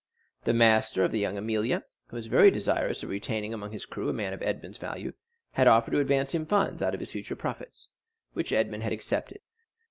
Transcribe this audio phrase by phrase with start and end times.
[0.45, 4.09] The master of La Jeune Amélie, who was very desirous of retaining amongst his crew
[4.09, 5.13] a man of Edmond's value,
[5.51, 7.87] had offered to advance him funds out of his future profits,
[8.33, 9.41] which Edmond had accepted.